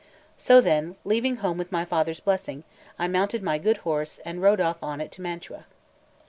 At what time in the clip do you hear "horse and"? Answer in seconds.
3.85-4.41